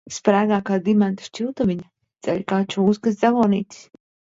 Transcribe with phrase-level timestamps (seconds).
[0.13, 1.87] Sprēgā kā dimanta šķiltaviņa,
[2.25, 3.91] dzeļ kā čūskas dzelonītis.